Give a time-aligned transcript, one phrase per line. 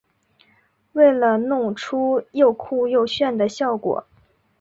[0.93, 4.03] 为了弄出又酷又炫的效果